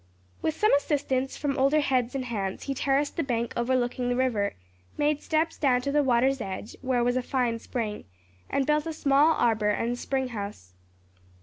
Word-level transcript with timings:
With 0.41 0.55
some 0.55 0.73
assistance 0.73 1.37
from 1.37 1.55
older 1.59 1.79
heads 1.79 2.15
and 2.15 2.25
hands, 2.25 2.63
he 2.63 2.73
terraced 2.73 3.17
the 3.17 3.21
bank 3.23 3.53
overlooking 3.55 4.09
the 4.09 4.15
river, 4.15 4.55
made 4.97 5.21
steps 5.21 5.59
down 5.59 5.81
to 5.81 5.91
the 5.91 6.01
water's 6.01 6.41
edge, 6.41 6.75
where 6.81 7.03
was 7.03 7.17
a 7.17 7.21
fine 7.21 7.59
spring, 7.59 8.05
and 8.49 8.65
built 8.65 8.87
a 8.87 8.93
small 8.93 9.35
arbor 9.35 9.69
and 9.69 9.91
a 9.91 9.95
spring 9.95 10.29
house. 10.29 10.73